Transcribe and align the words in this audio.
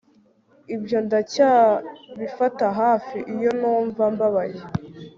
ibyo 0.75 0.97
ndacyabifata 1.05 2.65
hafi 2.79 3.17
iyo 3.33 3.51
numva 3.59 4.03
mbabaye 4.13 4.59